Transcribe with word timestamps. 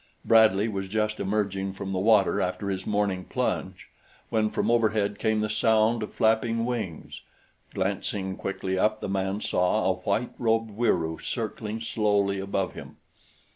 Bradley 0.25 0.67
was 0.67 0.87
just 0.87 1.19
emerging 1.19 1.73
from 1.73 1.91
the 1.91 1.99
water 1.99 2.41
after 2.41 2.71
his 2.71 2.87
morning 2.87 3.23
plunge 3.23 3.87
when 4.29 4.49
from 4.49 4.71
overhead 4.71 5.19
came 5.19 5.41
the 5.41 5.47
sound 5.47 6.01
of 6.01 6.11
flapping 6.11 6.65
wings. 6.65 7.21
Glancing 7.75 8.35
quickly 8.35 8.79
up 8.79 8.99
the 8.99 9.07
man 9.07 9.41
saw 9.41 9.85
a 9.85 9.93
white 9.93 10.31
robed 10.39 10.71
Wieroo 10.71 11.19
circling 11.21 11.81
slowly 11.81 12.39
above 12.39 12.73
him. 12.73 12.97